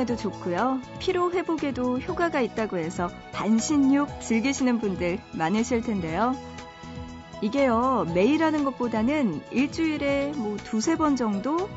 혈액순환에도 0.00 0.16
좋고요. 0.16 0.80
피로 0.98 1.30
회복에도 1.32 1.98
효과가 1.98 2.40
있다고 2.40 2.78
해서 2.78 3.10
반신욕 3.32 4.20
즐기시는 4.20 4.78
분들 4.78 5.18
많으실 5.32 5.82
텐데요. 5.82 6.34
이게요, 7.42 8.06
매일 8.14 8.42
하는 8.42 8.64
것보다는 8.64 9.42
일주일에 9.50 10.32
뭐 10.36 10.56
두세 10.58 10.96
번 10.96 11.16
정도? 11.16 11.68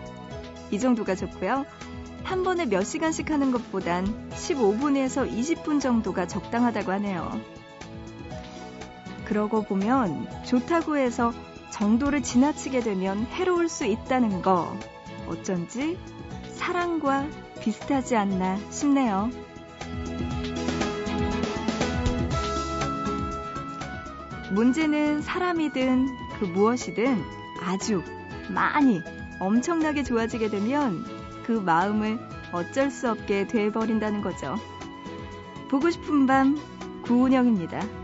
이 0.71 0.79
정도가 0.79 1.15
좋고요. 1.15 1.65
한 2.23 2.43
번에 2.43 2.65
몇 2.65 2.83
시간씩 2.83 3.31
하는 3.31 3.51
것보단 3.51 4.29
15분에서 4.31 5.29
20분 5.29 5.81
정도가 5.81 6.27
적당하다고 6.27 6.91
하네요. 6.93 7.39
그러고 9.25 9.63
보면 9.63 10.27
좋다고 10.45 10.97
해서 10.97 11.33
정도를 11.71 12.21
지나치게 12.23 12.81
되면 12.81 13.25
해로울 13.31 13.67
수 13.67 13.85
있다는 13.85 14.41
거 14.41 14.77
어쩐지 15.27 15.97
사랑과 16.53 17.25
비슷하지 17.61 18.15
않나 18.15 18.57
싶네요. 18.69 19.29
문제는 24.51 25.21
사람이든 25.21 26.07
그 26.39 26.45
무엇이든 26.45 27.21
아주 27.61 28.03
많이 28.49 29.01
엄청나게 29.39 30.03
좋아지게 30.03 30.49
되면 30.49 31.03
그 31.45 31.53
마음을 31.53 32.19
어쩔 32.51 32.91
수 32.91 33.09
없게 33.09 33.47
돼버린다는 33.47 34.21
거죠. 34.21 34.55
보고 35.69 35.89
싶은 35.89 36.27
밤 36.27 36.59
구은영입니다. 37.03 38.02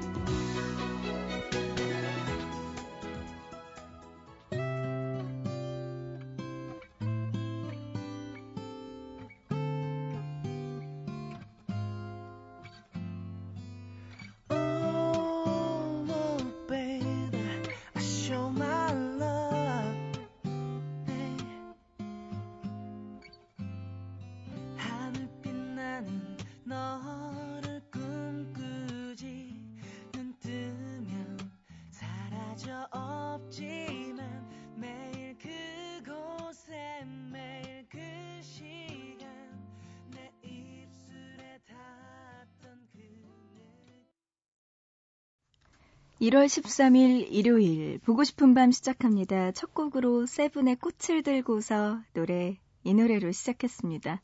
1월 46.21 46.45
13일 46.47 47.27
일요일 47.31 47.99
보고 47.99 48.23
싶은 48.25 48.53
밤 48.53 48.71
시작합니다. 48.71 49.51
첫 49.53 49.73
곡으로 49.73 50.25
세븐의 50.25 50.75
꽃을 50.77 51.23
들고서 51.23 51.99
노래 52.13 52.57
이 52.83 52.93
노래로 52.93 53.31
시작했습니다. 53.31 54.21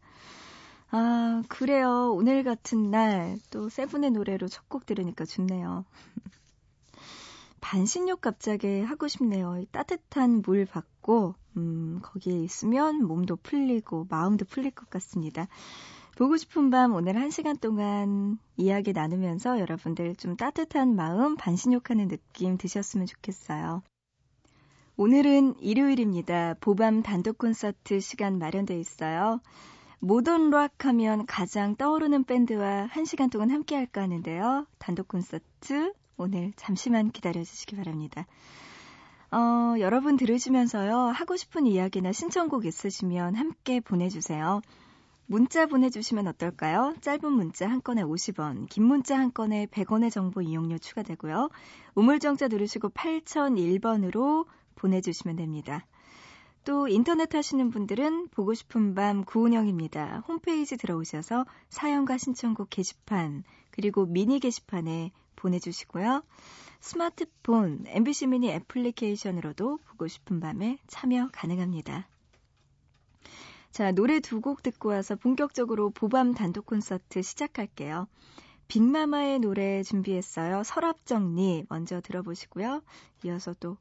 아 0.92 1.44
그래요. 1.48 2.12
오늘 2.14 2.44
같은 2.44 2.92
날 2.92 3.38
또 3.50 3.70
세븐의 3.70 4.12
노래로 4.12 4.48
첫 4.50 4.68
곡 4.68 4.86
들으니까 4.86 5.24
좋네요. 5.26 5.86
반신욕 7.62 8.20
갑자기 8.22 8.82
하고 8.82 9.08
싶네요. 9.08 9.64
따뜻한 9.72 10.42
물 10.46 10.66
받고 10.66 11.36
음, 11.58 12.00
거기에 12.04 12.38
있으면 12.44 13.06
몸도 13.06 13.38
풀리고 13.38 14.08
마음도 14.10 14.44
풀릴 14.46 14.72
것 14.72 14.90
같습니다. 14.90 15.48
보고 16.16 16.38
싶은 16.38 16.70
밤 16.70 16.94
오늘 16.94 17.18
한 17.18 17.30
시간 17.30 17.58
동안 17.58 18.40
이야기 18.56 18.94
나누면서 18.94 19.60
여러분들 19.60 20.16
좀 20.16 20.38
따뜻한 20.38 20.96
마음 20.96 21.36
반신욕하는 21.36 22.08
느낌 22.08 22.58
드셨으면 22.58 23.06
좋겠어요. 23.06 23.84
오늘은 24.96 25.56
일요일입니다. 25.60 26.56
보밤 26.62 27.04
단독 27.04 27.38
콘서트 27.38 28.00
시간 28.00 28.40
마련돼 28.40 28.80
있어요. 28.80 29.42
모던 30.00 30.52
락 30.52 30.86
하면 30.86 31.26
가장 31.26 31.76
떠오르는 31.76 32.24
밴드와 32.24 32.88
한 32.90 33.04
시간 33.04 33.30
동안 33.30 33.52
함께 33.52 33.76
할까 33.76 34.02
하는데요. 34.04 34.68
단독 34.78 35.10
콘서트 35.10 35.92
오늘 36.16 36.54
잠시만 36.56 37.12
기다려 37.12 37.44
주시기 37.44 37.76
바랍니다. 37.76 38.26
어, 39.32 39.76
여러분 39.80 40.16
들으시면서요. 40.16 40.96
하고 40.96 41.36
싶은 41.36 41.68
이야기나 41.68 42.14
신청곡 42.14 42.66
있으시면 42.66 43.36
함께 43.36 43.82
보내주세요. 43.82 44.62
문자 45.28 45.66
보내주시면 45.66 46.28
어떨까요? 46.28 46.94
짧은 47.02 47.32
문자 47.32 47.68
한 47.68 47.82
건에 47.82 48.04
50원, 48.04 48.70
긴 48.70 48.84
문자 48.84 49.18
한 49.18 49.34
건에 49.34 49.66
100원의 49.66 50.12
정보 50.12 50.42
이용료 50.42 50.78
추가되고요. 50.78 51.50
우물정자 51.96 52.48
누르시고 52.48 52.90
8001번으로 52.90 54.46
보내주시면 54.76 55.38
됩니다. 55.38 55.86
또 56.64 56.88
인터넷 56.88 57.34
하시는 57.34 57.70
분들은 57.72 58.30
보고 58.30 58.54
싶은 58.54 58.94
밤 58.94 59.24
구운영입니다. 59.24 60.24
홈페이지 60.28 60.78
들어오셔서 60.78 61.46
사연과 61.70 62.18
신청곡 62.18 62.70
게시판 62.70 63.44
그리고 63.72 64.06
미니 64.06 64.40
게시판에 64.40 65.12
보내주시고요. 65.36 66.24
스마트폰 66.82 67.84
MBC 67.88 68.28
미니 68.28 68.50
애플리케이션으로도 68.52 69.80
보고 69.88 70.08
싶은 70.08 70.40
밤에 70.40 70.78
참여 70.88 71.30
가능합니다. 71.34 72.08
자, 73.76 73.92
노래 73.92 74.22
두 74.22 74.40
곡 74.40 74.64
듣고 74.64 74.88
와서 74.90 75.18
본격적으로 75.18 75.90
보밤 75.90 76.34
단독 76.34 76.66
콘서트 76.66 77.22
시작할게요. 77.22 78.08
빅마마의 78.70 79.40
노래 79.40 79.84
준비했어요. 79.84 80.64
서랍정리 80.64 81.66
먼저 81.68 82.00
들어보시고요. 82.00 82.82
이어서 83.26 83.54
또 83.60 83.78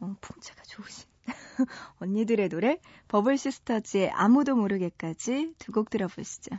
어, 0.00 0.16
풍자가 0.20 0.62
좋으신 0.64 1.08
언니들의 2.00 2.48
노래 2.48 2.80
버블시스터즈의 3.08 4.10
아무도 4.10 4.56
모르게까지 4.56 5.54
두 5.60 5.72
곡 5.72 5.90
들어보시죠. 5.90 6.56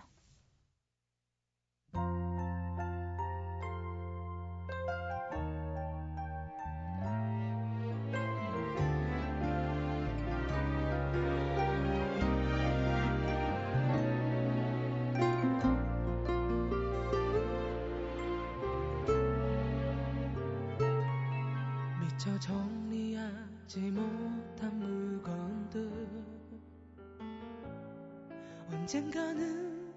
언젠가는 28.94 29.94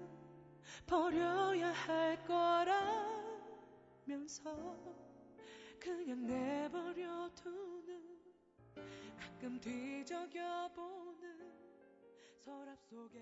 버려야 0.87 1.69
할 1.73 2.17
거라면서 4.05 4.55
그냥 5.77 6.25
내버려 6.25 7.29
두는 7.35 8.01
가끔 9.19 9.59
뒤적여 9.59 10.71
보는 10.73 11.51
서랍 12.45 12.81
속에 12.83 13.19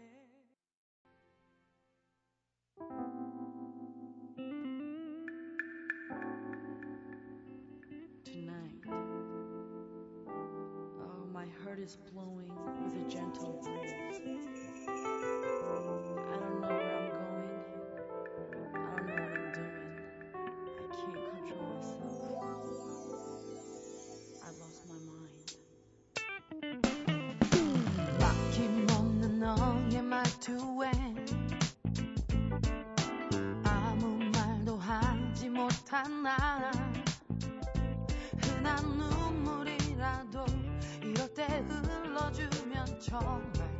Tonight 8.24 8.86
oh 11.00 11.26
my 11.32 11.48
heart 11.64 11.80
is 11.80 11.98
blowing 12.12 12.54
with 12.80 12.96
a 12.96 13.10
gentle 13.10 13.60
breeze 13.64 14.13
하지 35.94 36.10
못한 36.10 36.24
나 36.24 36.72
흔한 38.42 38.84
눈물이라도 38.98 40.46
이럴 41.04 41.32
때 41.36 41.46
흘러주면 41.68 43.00
정말 43.00 43.73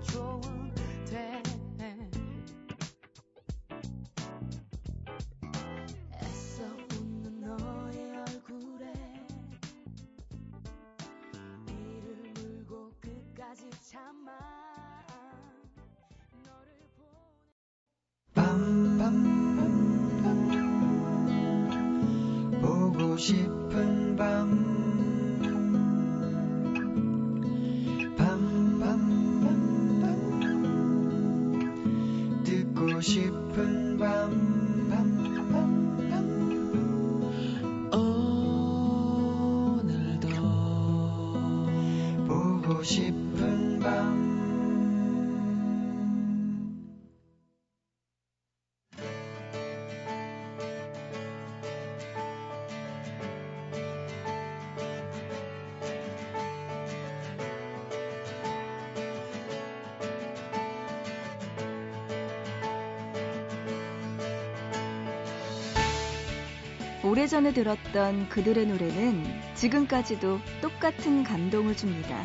오래전에 67.04 67.52
들었던 67.52 68.30
그들의 68.30 68.66
노래는 68.66 69.24
지금까지도 69.56 70.40
똑같은 70.62 71.24
감동을 71.24 71.76
줍니다. 71.76 72.24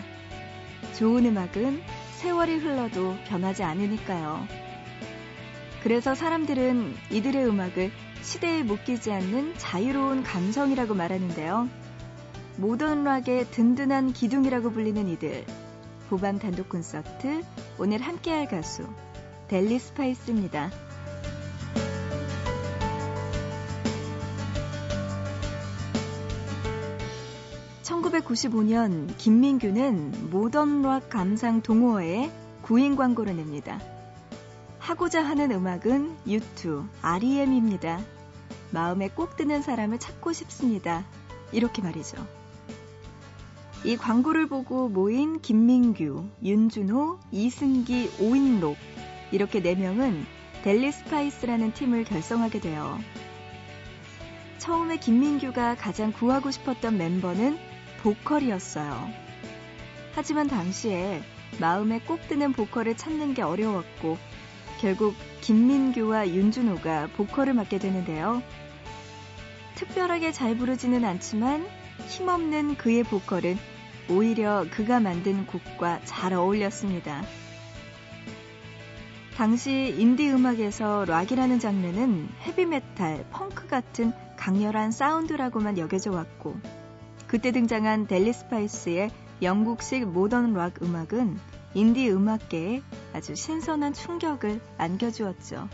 좋은 0.97 1.27
음악은 1.27 1.83
세월이 2.19 2.59
흘러도 2.59 3.17
변하지 3.27 3.65
않으니까요. 3.65 4.47
그래서 5.83 6.15
사람들은 6.15 6.95
이들의 7.11 7.47
음악을 7.47 7.91
시대에 8.23 8.63
묶이지 8.63 9.11
않는 9.11 9.55
자유로운 9.59 10.23
감성이라고 10.23 10.95
말하는데요. 10.95 11.69
모던 12.57 13.05
락의 13.05 13.47
든든한 13.51 14.13
기둥이라고 14.13 14.71
불리는 14.71 15.09
이들. 15.09 15.45
보밤 16.09 16.39
단독 16.39 16.69
콘서트 16.69 17.43
오늘 17.79 18.01
함께할 18.01 18.47
가수 18.49 18.87
델리 19.49 19.79
스파이스입니다. 19.79 20.71
1995년 27.89 29.17
김민규는 29.17 30.31
모던 30.31 30.83
락 30.83 31.09
감상 31.09 31.63
동호회에 31.63 32.31
구인 32.61 32.97
광고를 32.97 33.35
냅니다. 33.37 33.81
하고자 34.79 35.25
하는 35.25 35.51
음악은 35.51 36.17
U2, 36.27 36.87
REM입니다. 37.01 38.01
마음에 38.71 39.09
꼭 39.09 39.37
드는 39.37 39.63
사람을 39.63 39.99
찾고 39.99 40.35
싶습니다. 40.35 41.07
이렇게 41.51 41.81
말이죠. 41.81 42.19
이 43.85 43.97
광고를 43.97 44.49
보고 44.49 44.89
모인 44.89 45.41
김민규, 45.41 46.27
윤준호, 46.43 47.21
이승기, 47.33 48.11
오인록 48.21 48.77
이렇게 49.33 49.63
4명은 49.63 50.25
델리 50.63 50.93
스파이스라는 50.93 51.73
팀을 51.73 52.05
결성하게 52.05 52.61
돼요. 52.61 52.99
처음에 54.59 54.99
김민규가 54.99 55.77
가장 55.77 56.13
구하고 56.13 56.51
싶었던 56.51 56.99
멤버는 56.99 57.68
보컬이었어요. 58.03 59.11
하지만 60.15 60.49
당시에 60.49 61.23
마음에 61.61 62.01
꼭 62.01 62.21
드는 62.29 62.53
보컬을 62.53 62.97
찾는 62.97 63.35
게 63.35 63.43
어려웠고 63.43 64.19
결국 64.81 65.15
김민규와 65.41 66.29
윤준호가 66.29 67.09
보컬을 67.17 67.55
맡게 67.55 67.79
되는데요. 67.79 68.43
특별하게 69.75 70.33
잘 70.33 70.57
부르지는 70.57 71.05
않지만 71.05 71.67
힘없는 72.09 72.77
그의 72.77 73.03
보컬은 73.05 73.59
오히려 74.11 74.67
그가 74.71 75.01
만든 75.01 75.47
곡과 75.47 76.01
잘 76.05 76.33
어울렸습니다. 76.33 77.23
당시 79.37 79.95
인디 79.97 80.29
음악에서 80.31 81.05
락이라는 81.05 81.61
장르는 81.61 82.29
헤비메탈, 82.43 83.27
펑크 83.31 83.69
같은 83.69 84.13
강렬한 84.37 84.91
사운드라고만 84.91 85.79
여겨져 85.79 86.11
왔고 86.11 86.57
그때 87.29 87.53
등장한 87.53 88.07
델리 88.07 88.33
스파이스의 88.33 89.11
영국식 89.43 90.09
모던 90.09 90.55
락 90.55 90.83
음악은 90.83 91.39
인디 91.75 92.11
음악계에 92.11 92.83
아주 93.13 93.35
신선한 93.35 93.93
충격을 93.93 94.61
안겨주었죠. 94.79 95.69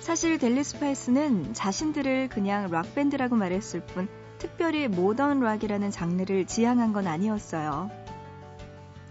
사실 0.00 0.36
델리 0.38 0.64
스파이스는 0.64 1.54
자신들을 1.54 2.28
그냥 2.28 2.70
락밴드라고 2.72 3.36
말했을 3.36 3.86
뿐 3.86 4.08
특별히 4.38 4.88
모던 4.88 5.38
락이라는 5.38 5.92
장르를 5.92 6.46
지향한 6.46 6.92
건 6.92 7.06
아니었어요. 7.06 7.88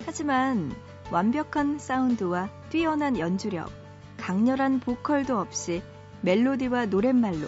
하지만 0.05 0.75
완벽한 1.09 1.79
사운드와 1.79 2.49
뛰어난 2.69 3.17
연주력, 3.17 3.71
강렬한 4.17 4.81
보컬도 4.81 5.39
없이 5.39 5.81
멜로디와 6.21 6.87
노랫말로 6.87 7.47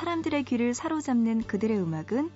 사람들의 0.00 0.44
귀를 0.44 0.72
사로잡는 0.72 1.42
그들의 1.42 1.76
음악은 1.76 2.30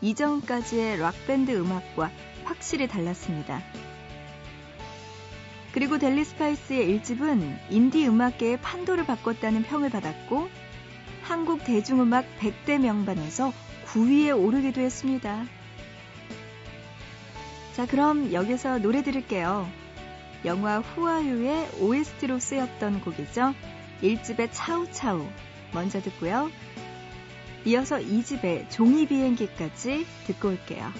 이전까지의 0.00 0.98
락밴드 0.98 1.50
음악과 1.50 2.08
확실히 2.44 2.86
달랐습니다. 2.86 3.60
그리고 5.72 5.98
델리 5.98 6.24
스파이스의 6.24 7.00
1집은 7.00 7.58
인디 7.68 8.06
음악계의 8.06 8.60
판도를 8.60 9.06
바꿨다는 9.06 9.64
평을 9.64 9.90
받았고 9.90 10.48
한국 11.22 11.64
대중음악 11.64 12.26
100대 12.38 12.78
명반에서 12.78 13.52
9위에 13.86 14.40
오르기도 14.40 14.80
했습니다. 14.80 15.44
자, 17.74 17.86
그럼 17.86 18.32
여기서 18.32 18.78
노래 18.78 19.02
들을게요. 19.02 19.68
영화 20.44 20.78
후아유의 20.78 21.70
OST로 21.80 22.38
쓰였던 22.38 23.00
곡이죠. 23.00 23.52
1집의 24.00 24.50
차우차우 24.52 25.26
먼저 25.72 26.00
듣고요. 26.00 26.50
이어서 27.66 27.98
2집의 27.98 28.70
종이 28.70 29.06
비행기까지 29.06 30.06
듣고 30.26 30.48
올게요. 30.48 30.90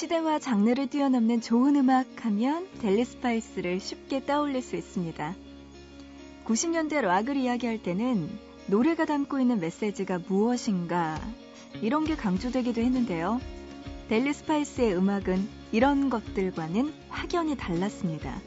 시대와 0.00 0.38
장르를 0.38 0.86
뛰어넘는 0.86 1.42
좋은 1.42 1.76
음악 1.76 2.24
하면 2.24 2.66
델리 2.80 3.04
스파이스를 3.04 3.80
쉽게 3.80 4.24
떠올릴 4.24 4.62
수 4.62 4.74
있습니다. 4.74 5.34
90년대 6.46 7.02
락을 7.02 7.36
이야기할 7.36 7.82
때는 7.82 8.30
노래가 8.66 9.04
담고 9.04 9.38
있는 9.40 9.60
메시지가 9.60 10.20
무엇인가 10.26 11.20
이런 11.82 12.06
게 12.06 12.16
강조되기도 12.16 12.80
했는데요. 12.80 13.42
델리 14.08 14.32
스파이스의 14.32 14.96
음악은 14.96 15.46
이런 15.70 16.08
것들과는 16.08 16.94
확연히 17.10 17.54
달랐습니다. 17.54 18.40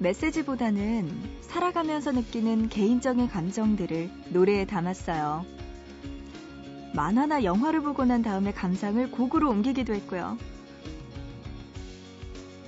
메시지보다는 0.00 1.12
살아가면서 1.42 2.10
느끼는 2.10 2.70
개인적인 2.70 3.28
감정들을 3.28 4.10
노래에 4.30 4.66
담았어요. 4.66 5.57
만화나 6.94 7.44
영화를 7.44 7.82
보고 7.82 8.04
난 8.04 8.22
다음에 8.22 8.52
감상을 8.52 9.10
곡으로 9.10 9.50
옮기기도 9.50 9.94
했고요. 9.94 10.38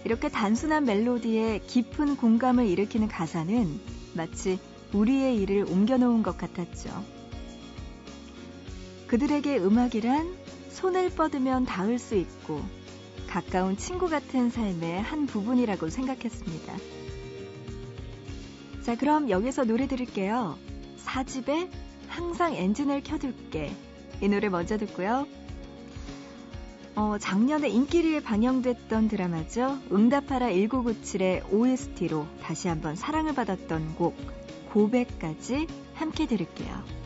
이렇게 0.04 0.28
단순한 0.28 0.84
멜로디에 0.84 1.60
깊은 1.66 2.16
공감을 2.16 2.66
일으키는 2.66 3.08
가사는 3.08 3.80
마치 4.14 4.58
우리의 4.92 5.36
일을 5.36 5.66
옮겨놓은 5.68 6.22
것 6.22 6.36
같았죠. 6.36 6.90
그들에게 9.06 9.58
음악이란 9.58 10.36
손을 10.70 11.10
뻗으면 11.10 11.64
닿을 11.64 11.98
수 11.98 12.14
있고 12.14 12.62
가까운 13.28 13.76
친구 13.76 14.08
같은 14.08 14.50
삶의 14.50 15.02
한 15.02 15.26
부분이라고 15.26 15.88
생각했습니다. 15.88 16.76
자, 18.82 18.96
그럼 18.96 19.30
여기서 19.30 19.64
노래 19.64 19.86
들을게요. 19.86 20.58
사집에 20.96 21.68
항상 22.08 22.54
엔진을 22.54 23.02
켜둘게. 23.02 23.72
이 24.20 24.28
노래 24.28 24.48
먼저 24.48 24.76
듣고요. 24.76 25.26
어, 26.96 27.16
작년에 27.18 27.68
인기리에 27.68 28.20
방영됐던 28.20 29.08
드라마죠. 29.08 29.78
응답하라 29.90 30.48
1997의 30.48 31.52
OST로 31.52 32.26
다시 32.42 32.68
한번 32.68 32.96
사랑을 32.96 33.34
받았던 33.34 33.94
곡 33.94 34.16
고백까지 34.72 35.66
함께 35.94 36.26
들을게요. 36.26 36.99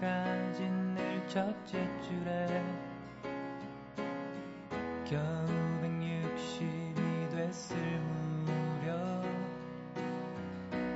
때까지 0.00 0.62
늘 0.94 1.22
첫째 1.28 1.86
줄에 2.02 2.64
겨우 5.04 5.20
160이 5.82 7.30
됐을 7.30 7.76
무렵 8.80 9.24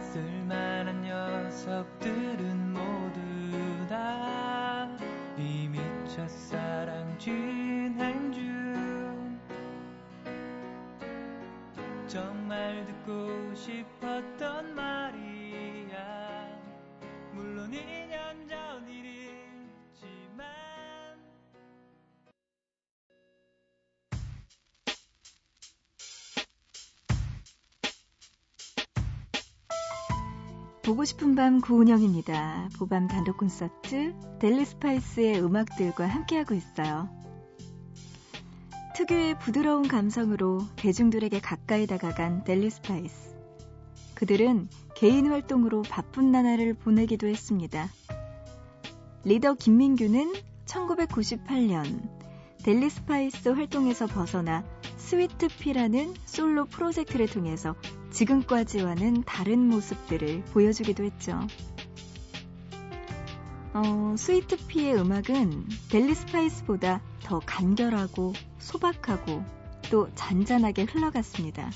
쓸만한 0.01 1.03
녀석들은 1.03 2.73
모두 2.73 3.87
다 3.89 4.89
이미 5.37 5.79
첫사랑 6.09 7.19
진행 7.19 8.33
중. 8.33 9.39
정말 12.07 12.87
듣고 12.87 13.55
싶었던 13.55 14.64
보고 30.85 31.07
싶은 31.07 31.35
밤 31.35 31.63
구은영입니다. 31.63 32.69
보밤 32.79 33.09
단독 33.09 33.39
콘서트 33.39 34.15
델리 34.39 34.67
스파이스의 34.67 35.43
음악들과 35.43 36.07
함께하고 36.07 36.55
있어요. 36.55 37.09
특유의 38.95 39.39
부드러운 39.39 39.89
감성으로 39.89 40.61
대중들에게 40.77 41.41
가까이 41.41 41.87
다가간 41.87 42.45
델리 42.45 42.69
스파이스. 42.69 43.35
그들은 44.15 44.69
개인 44.95 45.31
활동으로 45.31 45.81
바쁜 45.83 46.31
나날을 46.31 46.75
보내기도 46.75 47.29
했습니다. 47.29 47.89
리더 49.25 49.55
김민규는 49.55 50.35
1998년 50.67 52.11
델리 52.63 52.91
스파이스 52.91 53.49
활동에서 53.49 54.07
벗어나 54.07 54.63
스위트피라는 54.99 56.13
솔로 56.27 56.67
프로젝트를 56.67 57.27
통해서 57.27 57.75
지금까지와는 58.15 59.25
다른 59.25 59.69
모습들을 59.69 60.45
보여주기도 60.53 61.03
했죠. 61.05 61.41
어, 63.73 64.15
스위트피의 64.17 64.95
음악은 64.95 65.67
델리 65.91 66.15
스파이스보다 66.15 67.03
더 67.25 67.41
간결하고 67.41 68.33
소박하고 68.61 69.45
또 69.91 70.09
잔잔하게 70.15 70.85
흘러갔습니다. 70.85 71.71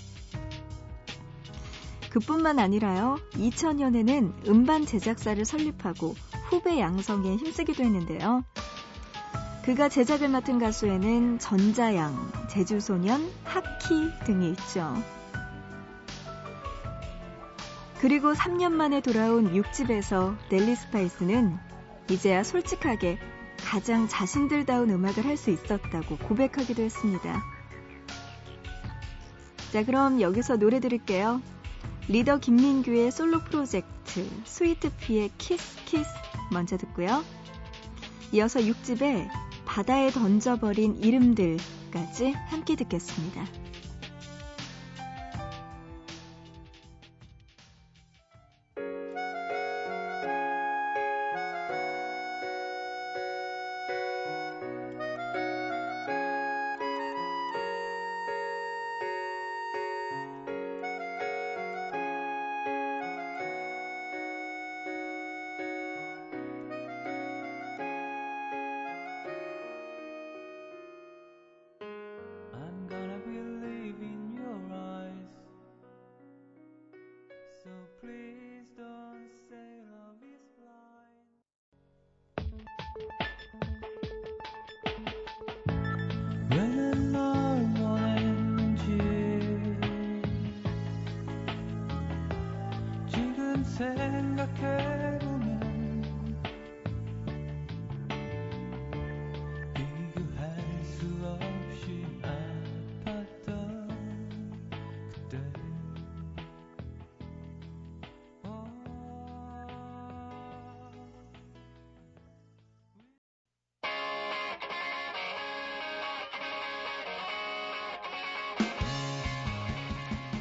그뿐만 2.11 2.61
아니라요, 2.61 3.19
2000년에는 3.33 4.49
음반 4.49 4.87
제작사를 4.87 5.45
설립하고 5.45 6.15
후배 6.49 6.79
양성에 6.79 7.37
힘쓰기도 7.37 7.83
했는데요. 7.83 8.45
그가 9.65 9.89
제작을 9.89 10.29
맡은 10.29 10.59
가수에는 10.59 11.41
전자양, 11.41 12.47
제주소년, 12.49 13.29
하키 13.45 14.25
등이 14.25 14.51
있죠. 14.51 14.95
그리고 18.01 18.33
3년 18.33 18.73
만에 18.73 19.01
돌아온 19.01 19.53
6집에서 19.55 20.37
델리 20.51 20.77
스파이스는 20.77 21.59
이제야 22.11 22.45
솔직하게 22.45 23.19
가장 23.65 24.09
자신들다운 24.09 24.91
음악을 24.91 25.25
할 25.25 25.37
수 25.37 25.51
있었다고 25.51 26.17
고백하기도 26.19 26.83
했습니다. 26.83 27.43
자, 29.73 29.85
그럼 29.85 30.21
여기서 30.21 30.57
노래 30.57 30.81
들을게요. 30.81 31.43
리더 32.09 32.39
김민규의 32.39 33.11
솔로 33.11 33.41
프로젝트 33.45 34.27
스위트피의 34.45 35.33
키스 35.37 35.85
키스 35.85 36.09
먼저 36.51 36.79
듣고요. 36.79 37.23
이어서 38.33 38.61
6집에 38.61 39.29
바다에 39.67 40.11
던져버린 40.11 40.97
이름들까지 41.03 42.33
함께 42.33 42.77
듣겠습니다. 42.77 43.45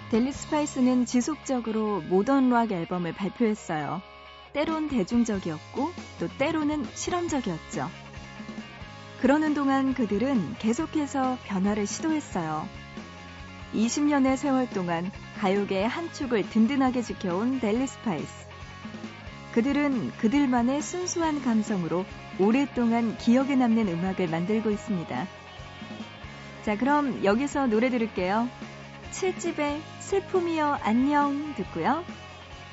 델리 0.09 0.31
스파이스는 0.31 1.05
지속적으로 1.05 1.99
모던 2.01 2.49
락 2.49 2.71
앨범을 2.71 3.11
발표했어요. 3.11 4.01
때론 4.53 4.87
대중적이었고 4.87 5.91
또 6.19 6.27
때로는 6.37 6.85
실험적이었죠. 6.93 7.89
그러는 9.19 9.53
동안 9.53 9.93
그들은 9.93 10.55
계속해서 10.59 11.37
변화를 11.43 11.85
시도했어요. 11.85 12.69
20년의 13.73 14.37
세월 14.37 14.69
동안 14.69 15.11
가요계의 15.39 15.89
한 15.89 16.11
축을 16.13 16.49
든든하게 16.49 17.01
지켜온 17.01 17.59
델리 17.59 17.85
스파이스. 17.85 18.47
그들은 19.53 20.13
그들만의 20.19 20.83
순수한 20.83 21.41
감성으로 21.41 22.05
오랫동안 22.39 23.17
기억에 23.17 23.55
남는 23.55 23.89
음악을 23.89 24.29
만들고 24.29 24.71
있습니다. 24.71 25.27
자, 26.63 26.77
그럼 26.77 27.25
여기서 27.25 27.67
노래 27.67 27.89
들을게요. 27.89 28.47
7집의 29.11 29.79
슬픔이여 30.07 30.79
안녕 30.83 31.53
듣고요. 31.55 32.01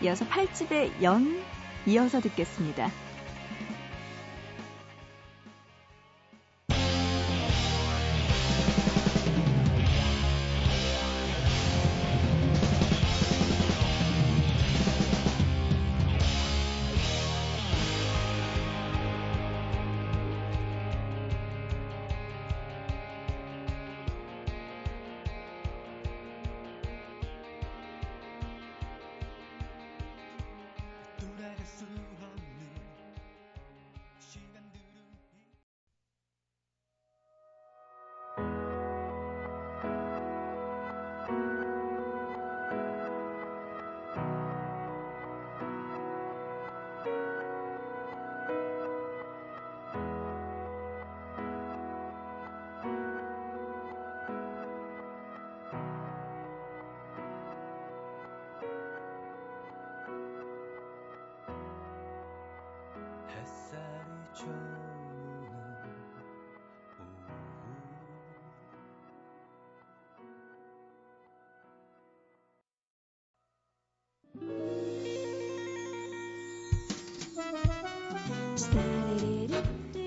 이어서 0.03 0.25
8집의 0.25 1.03
연 1.03 1.43
이어서 1.85 2.21
듣겠습니다. 2.21 2.89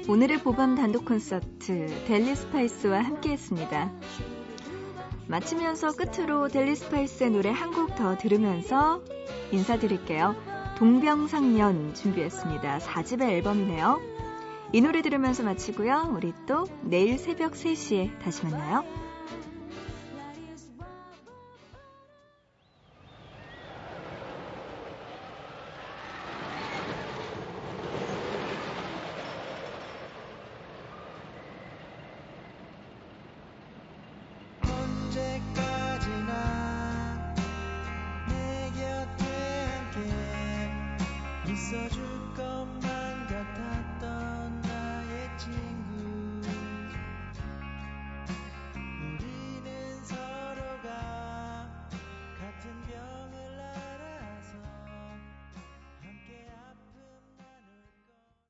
오늘의 0.07 0.41
보밤 0.41 0.75
단독 0.75 1.03
콘서트 1.05 1.87
델리 2.07 2.33
스파이스와 2.35 3.01
함께했습니다. 3.01 3.91
마치면서 5.27 5.91
끝으로 5.91 6.47
델리 6.47 6.75
스파이스의 6.77 7.31
노래 7.31 7.49
한 7.51 7.71
곡 7.71 7.95
더 7.97 8.17
들으면서 8.17 9.01
인사드릴게요. 9.51 10.35
동병상련 10.77 11.93
준비했습니다. 11.93 12.79
4집의 12.79 13.23
앨범이네요. 13.29 13.99
이 14.71 14.81
노래 14.81 15.01
들으면서 15.01 15.43
마치고요. 15.43 16.13
우리 16.15 16.33
또 16.47 16.65
내일 16.83 17.17
새벽 17.17 17.53
3시에 17.53 18.17
다시 18.19 18.45
만나요. 18.45 19.06